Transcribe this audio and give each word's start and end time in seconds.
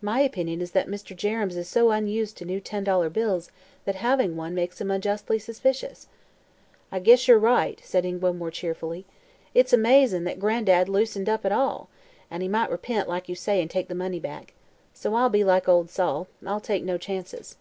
My 0.00 0.20
opinion 0.20 0.60
is 0.62 0.70
that 0.70 0.86
Mr. 0.86 1.16
Jerrems 1.16 1.56
is 1.56 1.68
so 1.68 1.90
unused 1.90 2.36
to 2.36 2.44
new 2.44 2.60
ten 2.60 2.84
dollar 2.84 3.10
bills 3.10 3.50
that 3.84 3.96
having 3.96 4.36
one 4.36 4.54
makes 4.54 4.80
him 4.80 4.92
unjustly 4.92 5.40
suspicious." 5.40 6.06
"I 6.92 7.00
guess 7.00 7.26
yer 7.26 7.36
right," 7.36 7.80
said 7.82 8.04
Ingua 8.04 8.32
more 8.32 8.52
cheerfully. 8.52 9.06
"It's 9.54 9.72
amazin' 9.72 10.22
that 10.22 10.38
Gran'dad 10.38 10.88
loosened 10.88 11.28
up 11.28 11.44
at 11.44 11.50
all. 11.50 11.88
An' 12.30 12.42
he 12.42 12.48
might 12.48 12.70
repent, 12.70 13.08
like 13.08 13.28
you 13.28 13.34
say, 13.34 13.60
an' 13.60 13.66
take 13.66 13.88
the 13.88 13.96
money 13.96 14.20
back. 14.20 14.54
So 14.94 15.16
I'll 15.16 15.30
be 15.30 15.42
like 15.42 15.68
ol' 15.68 15.88
Sol 15.88 16.28
I'll 16.46 16.60
take 16.60 16.84
no 16.84 16.96
chances." 16.96 17.56